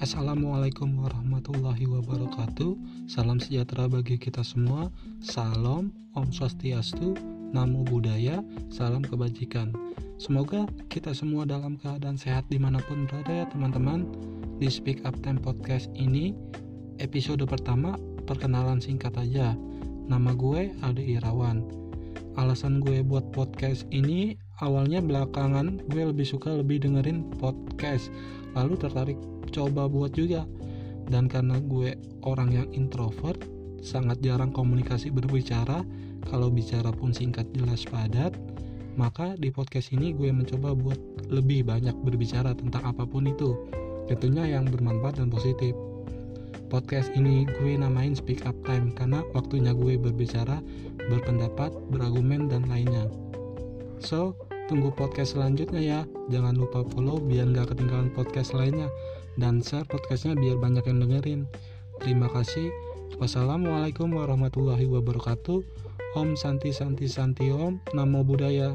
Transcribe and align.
Assalamualaikum 0.00 0.96
warahmatullahi 0.96 1.84
wabarakatuh. 1.84 2.72
Salam 3.04 3.36
sejahtera 3.36 3.84
bagi 3.84 4.16
kita 4.16 4.40
semua. 4.40 4.88
Salam, 5.20 5.92
Om 6.16 6.32
Swastiastu, 6.32 7.20
Namo 7.52 7.84
Buddhaya, 7.84 8.40
Salam 8.72 9.04
Kebajikan. 9.04 9.76
Semoga 10.16 10.64
kita 10.88 11.12
semua 11.12 11.44
dalam 11.44 11.76
keadaan 11.76 12.16
sehat 12.16 12.48
di 12.48 12.56
mana 12.56 12.80
pun 12.80 13.04
berada 13.04 13.44
ya 13.44 13.46
teman-teman. 13.52 14.08
Di 14.56 14.72
Speak 14.72 15.04
Up 15.04 15.20
Time 15.20 15.36
Podcast 15.36 15.92
ini 15.92 16.32
Episode 16.96 17.44
pertama 17.44 17.92
perkenalan 18.24 18.80
singkat 18.80 19.12
aja. 19.20 19.52
Nama 20.08 20.32
gue 20.32 20.72
Ade 20.80 21.04
Irawan 21.04 21.60
Alasan 22.38 22.78
gue 22.84 23.02
buat 23.02 23.34
podcast 23.34 23.88
ini 23.90 24.38
awalnya 24.62 25.02
belakangan 25.02 25.82
gue 25.90 26.02
lebih 26.06 26.22
suka 26.22 26.54
lebih 26.54 26.82
dengerin 26.82 27.26
podcast. 27.42 28.12
Lalu 28.54 28.74
tertarik 28.78 29.18
coba 29.50 29.90
buat 29.90 30.14
juga. 30.14 30.46
Dan 31.10 31.26
karena 31.26 31.58
gue 31.58 31.98
orang 32.22 32.54
yang 32.54 32.68
introvert 32.70 33.42
sangat 33.82 34.22
jarang 34.22 34.54
komunikasi 34.54 35.10
berbicara 35.10 35.82
kalau 36.30 36.52
bicara 36.52 36.94
pun 36.94 37.10
singkat 37.10 37.48
jelas 37.56 37.82
padat 37.88 38.36
maka 38.98 39.38
di 39.38 39.48
podcast 39.48 39.94
ini 39.94 40.12
gue 40.12 40.28
mencoba 40.34 40.74
buat 40.74 40.98
lebih 41.30 41.64
banyak 41.66 41.94
berbicara 42.02 42.52
tentang 42.52 42.84
apa 42.84 43.06
pun 43.06 43.24
itu. 43.26 43.54
Tentunya 44.10 44.58
yang 44.58 44.66
bermanfaat 44.66 45.22
dan 45.22 45.30
positif 45.30 45.72
podcast 46.70 47.10
ini 47.18 47.44
gue 47.58 47.74
namain 47.74 48.14
speak 48.14 48.46
up 48.46 48.54
time 48.62 48.94
karena 48.94 49.26
waktunya 49.34 49.74
gue 49.74 49.98
berbicara 49.98 50.62
berpendapat 51.10 51.74
berargumen 51.90 52.46
dan 52.46 52.64
lainnya 52.70 53.10
so 53.98 54.38
tunggu 54.70 54.94
podcast 54.94 55.34
selanjutnya 55.34 55.82
ya 55.82 56.00
jangan 56.30 56.54
lupa 56.54 56.86
follow 56.94 57.18
biar 57.18 57.50
gak 57.50 57.74
ketinggalan 57.74 58.08
podcast 58.14 58.54
lainnya 58.54 58.86
dan 59.38 59.64
share 59.64 59.88
podcastnya 59.88 60.34
biar 60.34 60.60
banyak 60.60 60.84
yang 60.84 60.98
dengerin. 61.00 61.40
Terima 62.04 62.28
kasih. 62.32 62.72
Wassalamualaikum 63.20 64.12
warahmatullahi 64.12 64.88
wabarakatuh. 64.88 65.64
Om 66.16 66.34
Santi 66.34 66.74
Santi 66.74 67.06
Santi 67.06 67.48
Om. 67.48 67.78
Namo 67.96 68.20
Buddhaya. 68.20 68.74